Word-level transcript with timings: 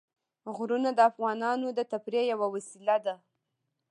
غرونه 0.55 0.89
د 0.95 0.99
افغانانو 1.09 1.67
د 1.73 1.79
تفریح 1.91 2.23
یوه 2.33 2.47
وسیله 2.55 2.97
ده. 3.05 3.15